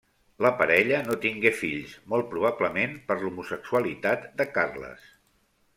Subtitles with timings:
[0.43, 5.11] La parella no tingué fills, molt probablement per l'homosexualitat de Carles.